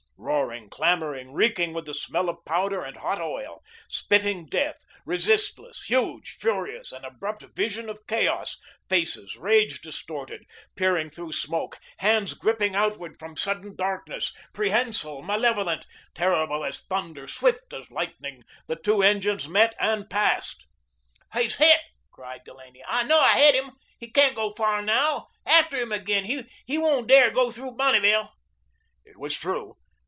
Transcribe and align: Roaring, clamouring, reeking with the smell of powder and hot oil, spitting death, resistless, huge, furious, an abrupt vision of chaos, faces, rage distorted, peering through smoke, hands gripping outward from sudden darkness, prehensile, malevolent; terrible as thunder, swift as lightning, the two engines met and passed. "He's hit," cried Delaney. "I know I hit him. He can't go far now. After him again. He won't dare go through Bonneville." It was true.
Roaring, 0.23 0.69
clamouring, 0.69 1.33
reeking 1.33 1.73
with 1.73 1.85
the 1.85 1.93
smell 1.95 2.29
of 2.29 2.45
powder 2.45 2.83
and 2.83 2.97
hot 2.97 3.19
oil, 3.19 3.63
spitting 3.89 4.45
death, 4.45 4.77
resistless, 5.03 5.83
huge, 5.85 6.33
furious, 6.33 6.91
an 6.91 7.03
abrupt 7.03 7.43
vision 7.55 7.89
of 7.89 8.05
chaos, 8.05 8.57
faces, 8.87 9.35
rage 9.35 9.81
distorted, 9.81 10.45
peering 10.75 11.09
through 11.09 11.31
smoke, 11.31 11.79
hands 11.97 12.35
gripping 12.35 12.75
outward 12.75 13.17
from 13.17 13.35
sudden 13.35 13.75
darkness, 13.75 14.31
prehensile, 14.53 15.23
malevolent; 15.23 15.87
terrible 16.13 16.63
as 16.63 16.81
thunder, 16.83 17.27
swift 17.27 17.73
as 17.73 17.89
lightning, 17.89 18.43
the 18.67 18.75
two 18.75 19.01
engines 19.01 19.47
met 19.47 19.73
and 19.79 20.07
passed. 20.07 20.67
"He's 21.33 21.55
hit," 21.55 21.81
cried 22.11 22.43
Delaney. 22.45 22.83
"I 22.87 23.03
know 23.03 23.19
I 23.19 23.39
hit 23.39 23.55
him. 23.55 23.71
He 23.97 24.11
can't 24.11 24.35
go 24.35 24.51
far 24.55 24.83
now. 24.83 25.29
After 25.47 25.77
him 25.77 25.91
again. 25.91 26.25
He 26.65 26.77
won't 26.77 27.07
dare 27.07 27.31
go 27.31 27.49
through 27.49 27.71
Bonneville." 27.71 28.31
It 29.03 29.17
was 29.17 29.33
true. 29.33 29.77